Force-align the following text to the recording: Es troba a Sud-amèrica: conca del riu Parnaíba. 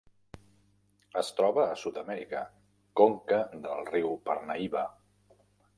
Es 1.21 1.29
troba 1.41 1.65
a 1.65 1.77
Sud-amèrica: 1.81 2.41
conca 3.03 3.41
del 3.67 3.87
riu 3.95 4.19
Parnaíba. 4.31 4.87